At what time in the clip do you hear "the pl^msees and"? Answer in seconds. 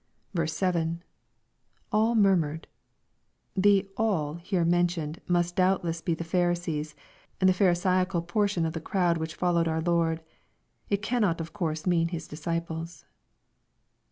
6.15-7.47